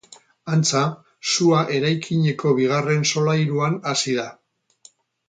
Antza, 0.53 0.79
sua 1.33 1.59
eraikineko 1.75 2.53
bigarren 2.63 3.05
solairuan 3.13 3.77
hasi 3.93 4.17
da. 4.23 4.27